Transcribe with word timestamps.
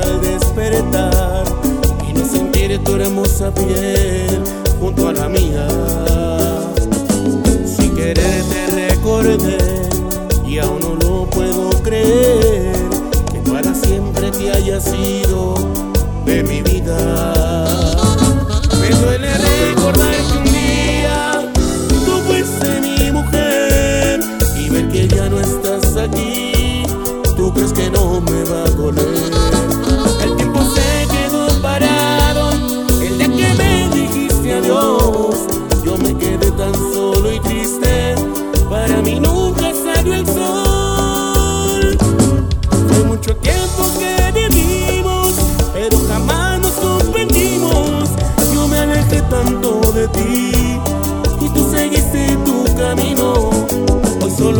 respetar 0.00 1.44
y 2.08 2.12
no 2.12 2.24
sentir 2.24 2.82
tu 2.82 2.94
hermosa 2.94 3.52
piel 3.52 4.42
junto 4.80 5.08
a 5.08 5.12
la 5.12 5.28
mía. 5.28 5.68
Sin 7.64 7.94
querer 7.94 8.44
te 8.44 8.88
recordé 8.88 9.58
y 10.46 10.58
aún 10.58 10.80
no 10.80 10.94
lo 10.94 11.26
puedo 11.30 11.70
creer 11.82 12.74
que 13.32 13.50
para 13.50 13.74
siempre 13.74 14.30
te 14.30 14.50
haya 14.50 14.80
sido 14.80 15.54
de 16.24 16.42
mi 16.42 16.62
vida. 16.62 17.31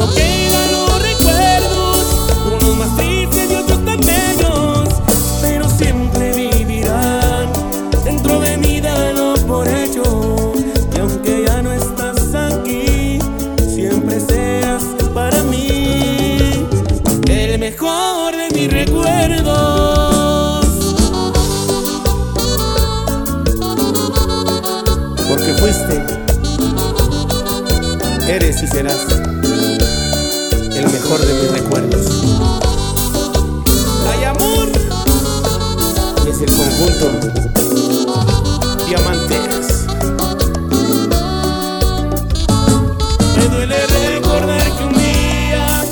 Solo 0.02 0.14
quedan 0.14 0.72
los 0.72 1.02
recuerdos, 1.02 1.98
unos 2.46 2.76
más 2.76 2.96
tristes 2.96 3.50
y 3.50 3.54
otros 3.54 3.84
tan 3.84 4.00
bellos, 4.00 4.88
pero 5.40 5.68
siempre 5.68 6.32
vivirán 6.32 7.52
dentro 8.04 8.40
de 8.40 8.56
mí, 8.56 8.80
dalo 8.80 9.34
por 9.46 9.68
hecho. 9.68 10.52
Y 10.94 10.98
aunque 10.98 11.44
ya 11.46 11.62
no 11.62 11.72
estás 11.72 12.34
aquí, 12.34 13.18
siempre 13.72 14.18
seas 14.20 14.82
para 15.14 15.42
mí 15.44 16.66
el 17.28 17.58
mejor 17.58 18.34
de 18.36 18.48
mis 18.54 18.72
recuerdos. 18.72 20.66
Porque 25.28 25.54
fuiste, 25.54 26.04
eres 28.28 28.62
y 28.62 28.66
serás 28.66 29.06
mejor 31.02 31.20
de 31.26 31.34
mis 31.34 31.50
recuerdos. 31.50 32.06
Hay 34.08 34.24
amor, 34.24 34.68
es 36.28 36.40
el 36.40 36.50
conjunto 36.52 37.10
Diamantes. 38.86 39.86
Me 43.36 43.44
duele 43.48 43.86
recordar 43.86 44.76
que 44.76 44.84
un 44.84 44.94
día 44.94 45.84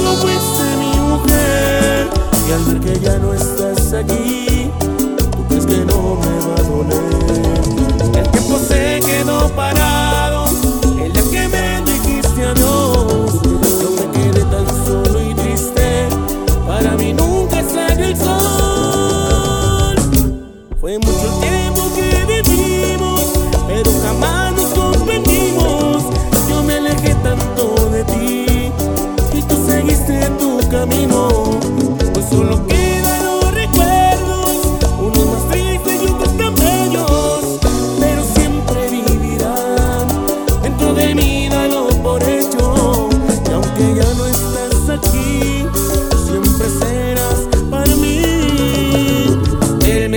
tú 0.00 0.16
fuiste 0.20 0.64
mi 0.78 0.92
mujer 1.00 2.10
y 2.48 2.52
al 2.52 2.64
ver 2.64 2.80
que 2.80 3.00
ya 3.00 3.18
no 3.18 3.32
estás 3.32 3.92
aquí, 3.92 4.70
tú 4.80 5.46
crees 5.48 5.66
que 5.66 5.84
no 5.84 6.16
me 6.16 6.34
va 6.46 6.54
a 6.56 6.62
doler. 6.62 8.18
El 8.18 8.28
tiempo 8.30 8.58
se 8.58 9.00
quedó 9.04 9.48
parado, 9.50 9.79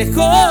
mejor. 0.06 0.43